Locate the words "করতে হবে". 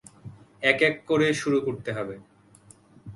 1.61-2.15